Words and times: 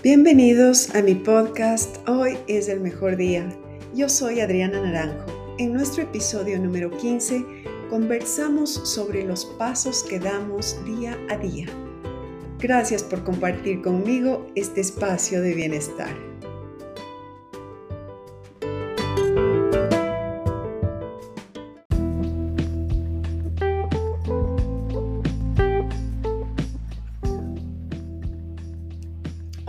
Bienvenidos 0.00 0.94
a 0.94 1.02
mi 1.02 1.16
podcast 1.16 2.08
Hoy 2.08 2.38
es 2.46 2.68
el 2.68 2.78
mejor 2.78 3.16
día. 3.16 3.48
Yo 3.96 4.08
soy 4.08 4.38
Adriana 4.38 4.80
Naranjo. 4.80 5.56
En 5.58 5.72
nuestro 5.72 6.04
episodio 6.04 6.56
número 6.56 6.88
15 6.88 7.44
conversamos 7.90 8.70
sobre 8.70 9.24
los 9.24 9.44
pasos 9.44 10.04
que 10.04 10.20
damos 10.20 10.76
día 10.84 11.18
a 11.28 11.36
día. 11.36 11.66
Gracias 12.60 13.02
por 13.02 13.24
compartir 13.24 13.82
conmigo 13.82 14.46
este 14.54 14.82
espacio 14.82 15.42
de 15.42 15.54
bienestar. 15.54 16.27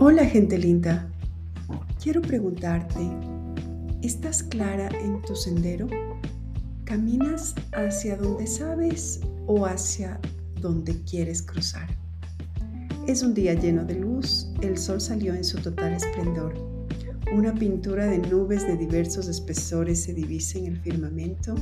Hola 0.02 0.24
gente 0.24 0.56
linda, 0.56 1.06
quiero 2.02 2.22
preguntarte, 2.22 2.98
¿estás 4.00 4.42
clara 4.42 4.88
en 4.98 5.20
tu 5.20 5.36
sendero? 5.36 5.88
¿Caminas 6.86 7.54
hacia 7.72 8.16
donde 8.16 8.46
sabes 8.46 9.20
o 9.46 9.66
hacia 9.66 10.18
donde 10.58 10.98
quieres 11.02 11.42
cruzar? 11.42 11.86
Es 13.06 13.22
un 13.22 13.34
día 13.34 13.52
lleno 13.52 13.84
de 13.84 13.96
luz, 13.96 14.50
el 14.62 14.78
sol 14.78 15.02
salió 15.02 15.34
en 15.34 15.44
su 15.44 15.58
total 15.58 15.92
esplendor. 15.92 16.54
Una 17.34 17.52
pintura 17.52 18.06
de 18.06 18.20
nubes 18.20 18.66
de 18.66 18.78
diversos 18.78 19.28
espesores 19.28 20.02
se 20.02 20.14
divisa 20.14 20.58
en 20.58 20.64
el 20.68 20.80
firmamento 20.80 21.54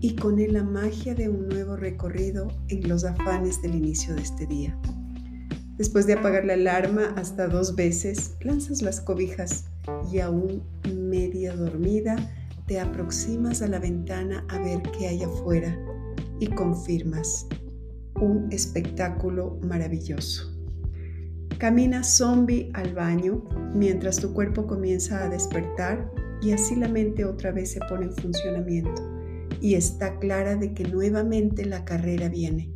y 0.00 0.16
con 0.16 0.40
él 0.40 0.54
la 0.54 0.64
magia 0.64 1.14
de 1.14 1.28
un 1.28 1.48
nuevo 1.48 1.76
recorrido 1.76 2.48
en 2.66 2.88
los 2.88 3.04
afanes 3.04 3.62
del 3.62 3.76
inicio 3.76 4.16
de 4.16 4.22
este 4.22 4.48
día. 4.48 4.76
Después 5.76 6.06
de 6.06 6.12
apagar 6.12 6.44
la 6.44 6.54
alarma 6.54 7.14
hasta 7.16 7.48
dos 7.48 7.74
veces, 7.74 8.36
lanzas 8.40 8.80
las 8.80 9.00
cobijas 9.00 9.64
y 10.12 10.20
aún 10.20 10.62
media 10.94 11.56
dormida, 11.56 12.16
te 12.66 12.78
aproximas 12.78 13.60
a 13.60 13.66
la 13.66 13.80
ventana 13.80 14.46
a 14.48 14.58
ver 14.60 14.80
qué 14.96 15.08
hay 15.08 15.24
afuera 15.24 15.76
y 16.38 16.46
confirmas 16.46 17.46
un 18.20 18.48
espectáculo 18.52 19.58
maravilloso. 19.62 20.54
Camina 21.58 22.04
zombie 22.04 22.70
al 22.74 22.94
baño 22.94 23.44
mientras 23.74 24.18
tu 24.18 24.32
cuerpo 24.32 24.68
comienza 24.68 25.24
a 25.24 25.28
despertar 25.28 26.08
y 26.40 26.52
así 26.52 26.76
la 26.76 26.88
mente 26.88 27.24
otra 27.24 27.50
vez 27.50 27.72
se 27.72 27.80
pone 27.88 28.06
en 28.06 28.12
funcionamiento. 28.12 29.02
Y 29.60 29.74
está 29.74 30.18
clara 30.18 30.56
de 30.56 30.72
que 30.72 30.84
nuevamente 30.84 31.64
la 31.64 31.84
carrera 31.84 32.28
viene 32.28 32.73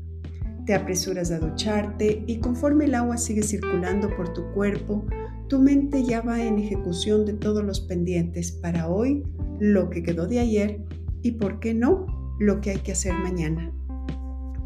te 0.69 0.74
apresuras 0.74 1.30
a 1.30 1.38
ducharte 1.38 2.24
y 2.27 2.41
conforme 2.41 2.84
el 2.84 2.94
agua 2.94 3.16
sigue 3.16 3.42
circulando 3.42 4.14
por 4.14 4.34
tu 4.34 4.52
cuerpo, 4.52 5.02
tu 5.48 5.62
mente 5.62 6.05
ya 6.05 6.20
va 6.20 6.44
en 6.44 6.58
ejecución 6.58 7.25
de 7.25 7.33
todos 7.33 7.64
los 7.64 7.80
pendientes 7.80 8.52
para 8.52 8.86
hoy, 8.86 9.25
lo 9.60 9.88
que 9.88 10.02
quedó 10.02 10.27
de 10.27 10.41
ayer 10.41 10.84
y, 11.22 11.33
por 11.33 11.58
qué 11.58 11.72
no, 11.72 12.05
lo 12.38 12.60
que 12.60 12.72
hay 12.72 12.78
que 12.80 12.92
hacer 12.92 13.14
mañana. 13.14 13.72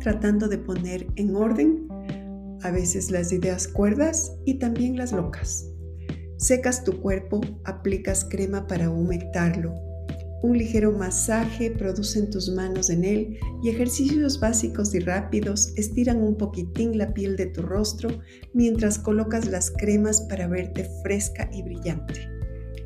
Tratando 0.00 0.48
de 0.48 0.58
poner 0.58 1.06
en 1.14 1.36
orden 1.36 1.86
a 2.62 2.72
veces 2.72 3.12
las 3.12 3.32
ideas 3.32 3.68
cuerdas 3.68 4.36
y 4.44 4.54
también 4.54 4.96
las 4.96 5.12
locas. 5.12 5.70
Secas 6.36 6.82
tu 6.82 7.00
cuerpo, 7.00 7.40
aplicas 7.62 8.26
crema 8.28 8.66
para 8.66 8.90
humectarlo 8.90 9.91
un 10.42 10.58
ligero 10.58 10.90
masaje 10.92 11.70
producen 11.70 12.28
tus 12.28 12.50
manos 12.50 12.90
en 12.90 13.04
él 13.04 13.38
y 13.62 13.68
ejercicios 13.68 14.40
básicos 14.40 14.92
y 14.94 14.98
rápidos 14.98 15.72
estiran 15.76 16.20
un 16.20 16.36
poquitín 16.36 16.98
la 16.98 17.14
piel 17.14 17.36
de 17.36 17.46
tu 17.46 17.62
rostro 17.62 18.10
mientras 18.52 18.98
colocas 18.98 19.46
las 19.46 19.70
cremas 19.70 20.20
para 20.22 20.48
verte 20.48 20.88
fresca 21.02 21.48
y 21.52 21.62
brillante. 21.62 22.28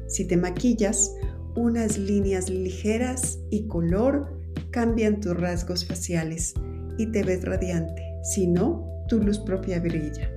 Si 0.06 0.26
te 0.26 0.36
maquillas, 0.36 1.14
unas 1.56 1.96
líneas 1.96 2.50
ligeras 2.50 3.38
y 3.50 3.66
color 3.66 4.38
cambian 4.70 5.20
tus 5.20 5.34
rasgos 5.34 5.86
faciales 5.86 6.52
y 6.98 7.06
te 7.06 7.22
ves 7.22 7.42
radiante. 7.42 8.02
Si 8.22 8.46
no, 8.46 8.86
tu 9.08 9.18
luz 9.22 9.38
propia 9.38 9.80
brilla. 9.80 10.30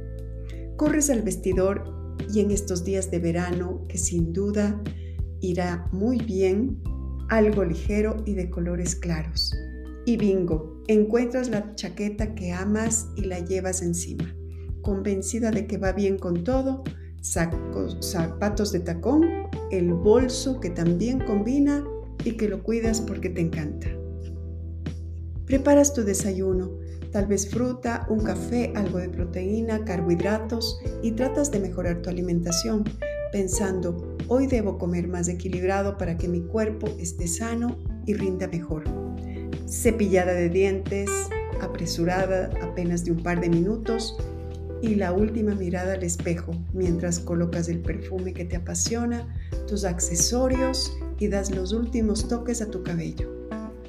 Corres 0.78 1.10
al 1.10 1.22
vestidor 1.24 2.16
y 2.34 2.40
en 2.40 2.52
estos 2.52 2.86
días 2.86 3.12
de 3.12 3.20
verano, 3.20 3.86
que 3.90 3.98
sin 3.98 4.32
duda 4.32 4.82
irá 5.42 5.88
muy 5.92 6.18
bien, 6.20 6.82
algo 7.30 7.64
ligero 7.64 8.18
y 8.26 8.34
de 8.34 8.50
colores 8.50 8.96
claros. 8.96 9.56
Y 10.06 10.18
bingo, 10.18 10.84
encuentras 10.88 11.50
la 11.50 11.76
chaqueta 11.76 12.34
que 12.36 12.52
amas 12.52 13.08
y 13.16 13.26
la 13.26 13.40
llevas 13.40 13.82
encima, 13.82 14.36
convencida 14.82 15.52
de 15.52 15.68
que 15.68 15.78
va 15.78 15.92
bien 15.92 16.18
con 16.18 16.44
todo, 16.44 16.84
zapatos 17.22 18.72
de 18.72 18.80
tacón, 18.80 19.26
el 19.72 19.94
bolso 19.94 20.60
que 20.60 20.70
también 20.70 21.20
combina 21.20 21.86
y 22.24 22.34
que 22.34 22.50
lo 22.50 22.64
cuidas 22.64 23.02
porque 23.02 23.30
te 23.30 23.42
encanta. 23.42 23.88
Preparas 25.46 25.94
tu 25.94 26.04
desayuno, 26.04 26.72
tal 27.12 27.28
vez 27.28 27.50
fruta, 27.50 28.06
un 28.10 28.20
café, 28.20 28.72
algo 28.76 29.00
de 29.00 29.10
proteína, 29.10 29.84
carbohidratos 29.84 30.80
y 31.02 31.12
tratas 31.12 31.52
de 31.52 31.60
mejorar 31.60 32.02
tu 32.02 32.10
alimentación, 32.10 32.84
pensando, 33.32 34.18
hoy 34.28 34.48
debo 34.48 34.78
comer 34.78 35.08
más 35.08 35.28
equilibrado 35.28 35.98
para 35.98 36.18
que 36.18 36.28
mi 36.28 36.42
cuerpo 36.42 36.88
esté 37.00 37.28
sano 37.28 37.78
y 38.06 38.14
rinda 38.14 38.48
mejor. 38.48 38.84
Cepillada 39.68 40.34
de 40.34 40.50
dientes, 40.50 41.10
apresurada 41.62 42.50
apenas 42.62 43.06
de 43.06 43.12
un 43.12 43.24
par 43.24 43.40
de 43.40 43.50
minutos 43.50 44.18
y 44.82 44.96
la 44.96 45.12
última 45.12 45.56
mirada 45.56 45.94
al 45.94 46.04
espejo 46.04 46.54
mientras 46.74 47.20
colocas 47.20 47.68
el 47.68 47.80
perfume 47.80 48.34
que 48.34 48.46
te 48.46 48.56
apasiona, 48.56 49.28
tus 49.68 49.84
accesorios 49.84 50.98
y 51.20 51.28
das 51.28 51.52
los 51.52 51.74
últimos 51.74 52.28
toques 52.28 52.62
a 52.62 52.72
tu 52.72 52.84
cabello. 52.84 53.30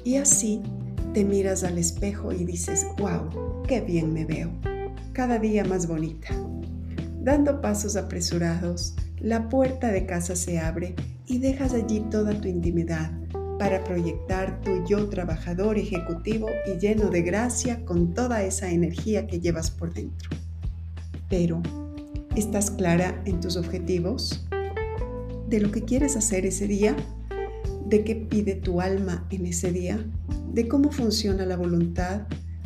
Y 0.03 0.17
así 0.17 0.61
te 1.13 1.23
miras 1.23 1.63
al 1.63 1.77
espejo 1.77 2.31
y 2.31 2.45
dices, 2.45 2.85
wow, 2.97 3.63
qué 3.67 3.81
bien 3.81 4.13
me 4.13 4.25
veo, 4.25 4.51
cada 5.13 5.39
día 5.39 5.63
más 5.63 5.87
bonita. 5.87 6.29
Dando 7.21 7.61
pasos 7.61 7.95
apresurados, 7.95 8.95
la 9.21 9.49
puerta 9.49 9.91
de 9.91 10.07
casa 10.07 10.35
se 10.35 10.59
abre 10.59 10.95
y 11.27 11.37
dejas 11.37 11.73
allí 11.73 11.99
toda 12.09 12.39
tu 12.41 12.47
intimidad 12.47 13.11
para 13.59 13.83
proyectar 13.83 14.59
tu 14.61 14.83
yo 14.87 15.07
trabajador, 15.09 15.77
ejecutivo 15.77 16.49
y 16.65 16.79
lleno 16.79 17.09
de 17.11 17.21
gracia 17.21 17.85
con 17.85 18.15
toda 18.15 18.41
esa 18.41 18.71
energía 18.71 19.27
que 19.27 19.39
llevas 19.39 19.69
por 19.69 19.93
dentro. 19.93 20.31
Pero, 21.29 21.61
¿estás 22.35 22.71
clara 22.71 23.21
en 23.25 23.39
tus 23.39 23.57
objetivos? 23.57 24.47
¿De 25.47 25.59
lo 25.59 25.69
que 25.69 25.83
quieres 25.83 26.17
hacer 26.17 26.47
ese 26.47 26.65
día? 26.65 26.95
¿De 27.85 28.03
qué 28.03 28.15
pide 28.15 28.55
tu 28.55 28.81
alma 28.81 29.27
en 29.29 29.45
ese 29.45 29.71
día? 29.71 30.03
¿De 30.51 30.67
cómo 30.67 30.91
funciona 30.91 31.45
la 31.45 31.57
voluntad? 31.57 32.21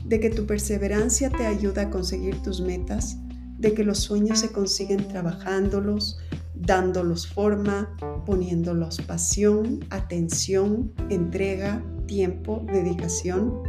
¿De 0.06 0.22
que 0.22 0.30
tu 0.30 0.46
perseverancia 0.46 1.30
te 1.30 1.46
ayuda 1.46 1.84
a 1.84 1.90
conseguir 1.90 2.42
tus 2.42 2.62
metas? 2.62 3.18
¿De 3.58 3.74
que 3.74 3.84
los 3.84 4.00
sueños 4.00 4.40
se 4.40 4.52
consiguen 4.52 5.08
trabajándolos, 5.08 6.20
dándolos 6.56 7.28
forma, 7.28 7.96
poniéndolos 8.26 9.02
pasión, 9.02 9.80
atención, 9.90 10.94
entrega, 11.10 11.84
tiempo, 12.08 12.66
dedicación, 12.72 13.62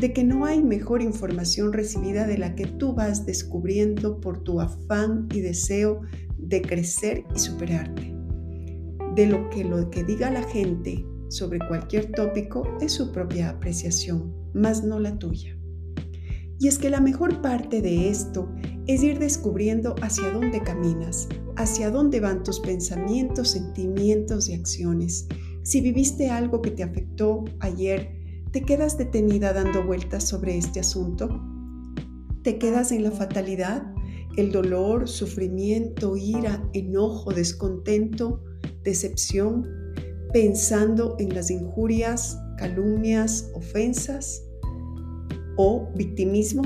de 0.00 0.12
que 0.12 0.24
no 0.24 0.44
hay 0.44 0.62
mejor 0.62 1.02
información 1.02 1.72
recibida 1.72 2.26
de 2.26 2.38
la 2.38 2.54
que 2.54 2.66
tú 2.66 2.94
vas 2.94 3.26
descubriendo 3.26 4.20
por 4.20 4.42
tu 4.42 4.60
afán 4.60 5.28
y 5.32 5.40
deseo 5.40 6.02
de 6.38 6.62
crecer 6.62 7.24
y 7.34 7.38
superarte. 7.38 8.14
De 9.14 9.26
lo 9.26 9.50
que 9.50 9.64
lo 9.64 9.90
que 9.90 10.04
diga 10.04 10.30
la 10.30 10.42
gente 10.42 11.04
sobre 11.28 11.58
cualquier 11.58 12.12
tópico 12.12 12.62
es 12.80 12.92
su 12.92 13.12
propia 13.12 13.50
apreciación, 13.50 14.34
más 14.54 14.82
no 14.82 14.98
la 14.98 15.18
tuya. 15.18 15.59
Y 16.60 16.68
es 16.68 16.78
que 16.78 16.90
la 16.90 17.00
mejor 17.00 17.40
parte 17.40 17.80
de 17.80 18.10
esto 18.10 18.52
es 18.86 19.02
ir 19.02 19.18
descubriendo 19.18 19.94
hacia 20.02 20.30
dónde 20.30 20.62
caminas, 20.62 21.26
hacia 21.56 21.90
dónde 21.90 22.20
van 22.20 22.42
tus 22.42 22.60
pensamientos, 22.60 23.52
sentimientos 23.52 24.50
y 24.50 24.54
acciones. 24.54 25.26
Si 25.62 25.80
viviste 25.80 26.28
algo 26.28 26.60
que 26.60 26.70
te 26.70 26.82
afectó 26.82 27.44
ayer, 27.60 28.10
¿te 28.52 28.62
quedas 28.62 28.98
detenida 28.98 29.54
dando 29.54 29.86
vueltas 29.86 30.28
sobre 30.28 30.58
este 30.58 30.80
asunto? 30.80 31.30
¿Te 32.42 32.58
quedas 32.58 32.92
en 32.92 33.04
la 33.04 33.10
fatalidad, 33.10 33.94
el 34.36 34.52
dolor, 34.52 35.08
sufrimiento, 35.08 36.14
ira, 36.14 36.62
enojo, 36.74 37.32
descontento, 37.32 38.42
decepción, 38.84 39.66
pensando 40.34 41.16
en 41.18 41.34
las 41.34 41.50
injurias, 41.50 42.38
calumnias, 42.58 43.50
ofensas? 43.54 44.42
O 45.62 45.90
victimismo. 45.94 46.62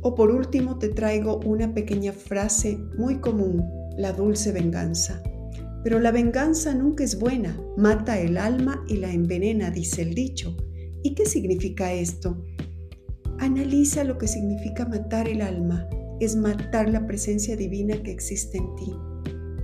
O 0.00 0.14
por 0.14 0.30
último 0.30 0.78
te 0.78 0.90
traigo 0.90 1.40
una 1.44 1.74
pequeña 1.74 2.12
frase 2.12 2.78
muy 2.96 3.16
común, 3.18 3.64
la 3.98 4.12
dulce 4.12 4.52
venganza. 4.52 5.20
Pero 5.82 5.98
la 5.98 6.12
venganza 6.12 6.72
nunca 6.72 7.02
es 7.02 7.18
buena, 7.18 7.60
mata 7.76 8.20
el 8.20 8.38
alma 8.38 8.84
y 8.88 8.98
la 8.98 9.12
envenena, 9.12 9.72
dice 9.72 10.02
el 10.02 10.14
dicho. 10.14 10.56
¿Y 11.02 11.16
qué 11.16 11.26
significa 11.26 11.92
esto? 11.92 12.40
Analiza 13.40 14.04
lo 14.04 14.18
que 14.18 14.28
significa 14.28 14.86
matar 14.86 15.26
el 15.26 15.42
alma, 15.42 15.88
es 16.20 16.36
matar 16.36 16.88
la 16.90 17.04
presencia 17.08 17.56
divina 17.56 18.00
que 18.04 18.12
existe 18.12 18.58
en 18.58 18.76
ti. 18.76 18.92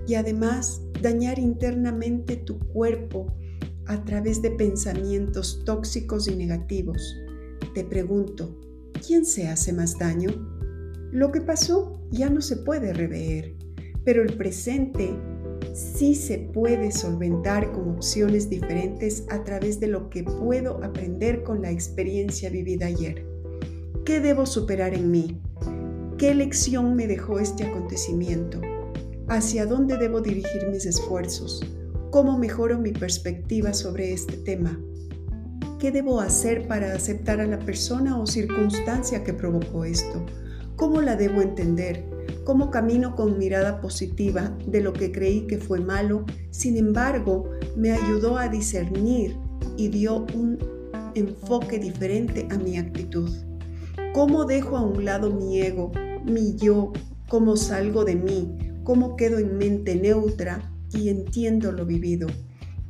y 0.08 0.14
además 0.14 0.80
dañar 1.02 1.38
internamente 1.38 2.36
tu 2.36 2.58
cuerpo 2.58 3.26
a 3.84 4.02
través 4.06 4.40
de 4.40 4.50
pensamientos 4.52 5.62
tóxicos 5.66 6.28
y 6.28 6.34
negativos. 6.34 7.14
Te 7.74 7.84
pregunto, 7.84 8.58
¿quién 9.06 9.24
se 9.24 9.48
hace 9.48 9.72
más 9.72 9.98
daño? 9.98 10.30
Lo 11.12 11.30
que 11.30 11.40
pasó 11.40 12.00
ya 12.10 12.30
no 12.30 12.40
se 12.40 12.56
puede 12.56 12.92
rever, 12.92 13.54
pero 14.04 14.22
el 14.22 14.36
presente 14.36 15.14
sí 15.74 16.14
se 16.14 16.38
puede 16.38 16.90
solventar 16.90 17.72
con 17.72 17.90
opciones 17.90 18.48
diferentes 18.48 19.24
a 19.28 19.44
través 19.44 19.80
de 19.80 19.88
lo 19.88 20.08
que 20.08 20.24
puedo 20.24 20.82
aprender 20.82 21.42
con 21.42 21.62
la 21.62 21.70
experiencia 21.70 22.50
vivida 22.50 22.86
ayer. 22.86 23.26
¿Qué 24.04 24.20
debo 24.20 24.46
superar 24.46 24.94
en 24.94 25.10
mí? 25.10 25.40
¿Qué 26.16 26.34
lección 26.34 26.96
me 26.96 27.06
dejó 27.06 27.38
este 27.38 27.64
acontecimiento? 27.64 28.60
¿Hacia 29.28 29.66
dónde 29.66 29.98
debo 29.98 30.20
dirigir 30.20 30.66
mis 30.70 30.86
esfuerzos? 30.86 31.62
¿Cómo 32.10 32.38
mejoro 32.38 32.78
mi 32.78 32.92
perspectiva 32.92 33.74
sobre 33.74 34.12
este 34.12 34.38
tema? 34.38 34.80
¿Qué 35.78 35.92
debo 35.92 36.20
hacer 36.20 36.66
para 36.66 36.92
aceptar 36.92 37.40
a 37.40 37.46
la 37.46 37.60
persona 37.60 38.18
o 38.18 38.26
circunstancia 38.26 39.22
que 39.22 39.32
provocó 39.32 39.84
esto? 39.84 40.26
¿Cómo 40.74 41.00
la 41.00 41.14
debo 41.14 41.40
entender? 41.40 42.04
¿Cómo 42.42 42.72
camino 42.72 43.14
con 43.14 43.38
mirada 43.38 43.80
positiva 43.80 44.58
de 44.66 44.80
lo 44.80 44.92
que 44.92 45.12
creí 45.12 45.46
que 45.46 45.58
fue 45.58 45.78
malo? 45.78 46.24
Sin 46.50 46.76
embargo, 46.76 47.50
me 47.76 47.92
ayudó 47.92 48.38
a 48.38 48.48
discernir 48.48 49.36
y 49.76 49.86
dio 49.86 50.26
un 50.34 50.58
enfoque 51.14 51.78
diferente 51.78 52.48
a 52.50 52.58
mi 52.58 52.76
actitud. 52.76 53.30
¿Cómo 54.14 54.46
dejo 54.46 54.76
a 54.76 54.82
un 54.82 55.04
lado 55.04 55.30
mi 55.30 55.60
ego, 55.60 55.92
mi 56.24 56.56
yo? 56.56 56.92
¿Cómo 57.28 57.56
salgo 57.56 58.04
de 58.04 58.16
mí? 58.16 58.58
¿Cómo 58.82 59.14
quedo 59.14 59.38
en 59.38 59.56
mente 59.56 59.94
neutra 59.94 60.72
y 60.92 61.08
entiendo 61.08 61.70
lo 61.70 61.86
vivido? 61.86 62.26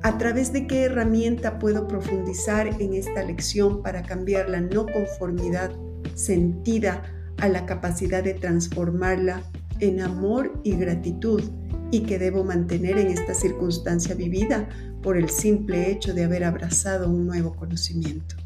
¿A 0.02 0.16
través 0.16 0.52
de 0.52 0.68
qué 0.68 0.84
herramienta 0.84 1.58
puedo 1.58 1.88
profundizar 1.88 2.68
en 2.80 2.94
esta 2.94 3.24
lección 3.24 3.82
para 3.82 4.04
cambiar 4.04 4.48
la 4.48 4.60
no 4.60 4.86
conformidad 4.86 5.72
sentida 6.14 7.02
a 7.38 7.48
la 7.48 7.66
capacidad 7.66 8.22
de 8.22 8.34
transformarla 8.34 9.42
en 9.80 10.00
amor 10.00 10.60
y 10.62 10.76
gratitud 10.76 11.42
y 11.90 12.00
que 12.00 12.18
debo 12.18 12.44
mantener 12.44 12.96
en 12.98 13.08
esta 13.08 13.34
circunstancia 13.34 14.14
vivida 14.14 14.68
por 15.02 15.16
el 15.16 15.28
simple 15.28 15.90
hecho 15.90 16.14
de 16.14 16.24
haber 16.24 16.44
abrazado 16.44 17.10
un 17.10 17.26
nuevo 17.26 17.56
conocimiento? 17.56 18.36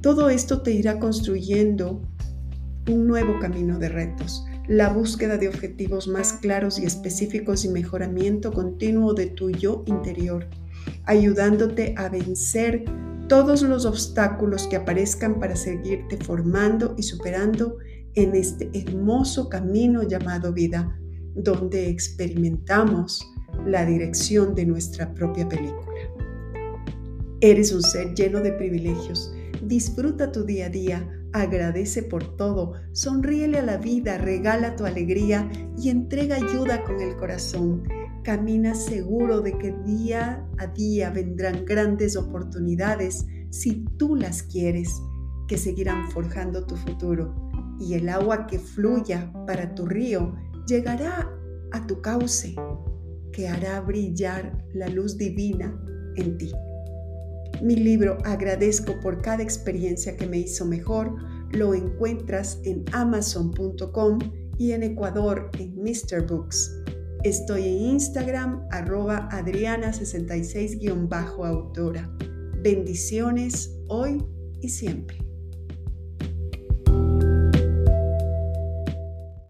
Todo 0.00 0.30
esto 0.30 0.62
te 0.62 0.70
irá 0.70 0.98
construyendo 0.98 2.00
un 2.88 3.06
nuevo 3.06 3.38
camino 3.38 3.78
de 3.78 3.90
retos, 3.90 4.46
la 4.66 4.88
búsqueda 4.88 5.36
de 5.36 5.48
objetivos 5.48 6.08
más 6.08 6.32
claros 6.34 6.78
y 6.78 6.86
específicos 6.86 7.66
y 7.66 7.68
mejoramiento 7.68 8.50
continuo 8.50 9.12
de 9.12 9.26
tu 9.26 9.50
yo 9.50 9.82
interior, 9.86 10.46
ayudándote 11.04 11.94
a 11.96 12.08
vencer 12.08 12.84
todos 13.28 13.62
los 13.62 13.86
obstáculos 13.86 14.66
que 14.66 14.76
aparezcan 14.76 15.38
para 15.38 15.56
seguirte 15.56 16.16
formando 16.16 16.94
y 16.98 17.02
superando 17.02 17.78
en 18.14 18.34
este 18.34 18.70
hermoso 18.74 19.48
camino 19.48 20.02
llamado 20.02 20.52
vida, 20.52 20.98
donde 21.34 21.88
experimentamos 21.88 23.24
la 23.66 23.84
dirección 23.84 24.54
de 24.54 24.66
nuestra 24.66 25.14
propia 25.14 25.48
película. 25.48 26.00
Eres 27.40 27.72
un 27.72 27.82
ser 27.82 28.14
lleno 28.14 28.40
de 28.40 28.52
privilegios 28.52 29.32
Disfruta 29.62 30.32
tu 30.32 30.44
día 30.44 30.66
a 30.66 30.68
día, 30.70 31.08
agradece 31.32 32.02
por 32.02 32.36
todo, 32.36 32.72
sonríele 32.92 33.58
a 33.58 33.62
la 33.62 33.76
vida, 33.76 34.16
regala 34.16 34.74
tu 34.74 34.86
alegría 34.86 35.50
y 35.76 35.90
entrega 35.90 36.36
ayuda 36.36 36.82
con 36.82 37.00
el 37.00 37.14
corazón. 37.16 37.82
Camina 38.22 38.74
seguro 38.74 39.40
de 39.40 39.56
que 39.56 39.72
día 39.86 40.46
a 40.58 40.66
día 40.66 41.10
vendrán 41.10 41.64
grandes 41.64 42.16
oportunidades 42.16 43.26
si 43.50 43.84
tú 43.96 44.14
las 44.14 44.42
quieres, 44.42 45.00
que 45.48 45.56
seguirán 45.56 46.10
forjando 46.10 46.66
tu 46.66 46.76
futuro. 46.76 47.34
Y 47.78 47.94
el 47.94 48.08
agua 48.08 48.46
que 48.46 48.58
fluya 48.58 49.32
para 49.46 49.74
tu 49.74 49.86
río 49.86 50.34
llegará 50.66 51.30
a 51.72 51.86
tu 51.86 52.00
cauce, 52.02 52.54
que 53.32 53.48
hará 53.48 53.80
brillar 53.80 54.64
la 54.74 54.88
luz 54.88 55.16
divina 55.16 55.74
en 56.16 56.36
ti. 56.36 56.52
Mi 57.62 57.76
libro 57.76 58.18
Agradezco 58.24 58.98
por 59.00 59.20
cada 59.22 59.42
experiencia 59.42 60.16
que 60.16 60.26
me 60.26 60.38
hizo 60.38 60.64
mejor 60.64 61.14
lo 61.52 61.74
encuentras 61.74 62.60
en 62.64 62.84
amazon.com 62.92 64.18
y 64.58 64.72
en 64.72 64.82
Ecuador 64.82 65.50
en 65.58 65.74
Mr. 65.76 66.26
Books. 66.26 66.79
Estoy 67.22 67.68
en 67.68 67.80
Instagram 67.90 68.66
arroba 68.70 69.28
adriana66-autora. 69.30 72.10
Bendiciones 72.62 73.78
hoy 73.88 74.24
y 74.62 74.70
siempre. 74.70 75.18